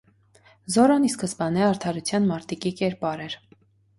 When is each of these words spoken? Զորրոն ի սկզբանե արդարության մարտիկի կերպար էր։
Զորրոն 0.75 1.05
ի 1.09 1.09
սկզբանե 1.15 1.61
արդարության 1.67 2.27
մարտիկի 2.31 2.71
կերպար 2.81 3.21
էր։ 3.27 3.37